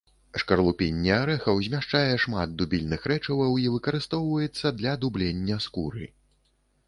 [0.41, 6.05] Шкарлупінне арэхаў змяшчае шмат дубільных рэчываў і выкарыстоўваецца для дублення скуры.